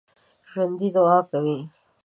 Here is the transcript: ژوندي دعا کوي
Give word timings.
ژوندي 0.51 0.89
دعا 0.95 1.17
کوي 1.31 1.57